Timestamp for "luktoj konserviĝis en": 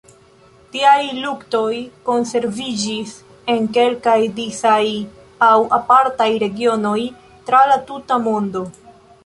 1.25-3.69